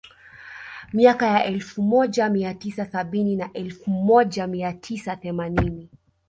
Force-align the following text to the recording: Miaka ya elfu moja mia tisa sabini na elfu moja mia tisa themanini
Miaka 0.93 1.27
ya 1.27 1.45
elfu 1.45 1.81
moja 1.81 2.29
mia 2.29 2.53
tisa 2.53 2.85
sabini 2.85 3.35
na 3.35 3.53
elfu 3.53 3.89
moja 3.89 4.47
mia 4.47 4.73
tisa 4.73 5.15
themanini 5.15 5.89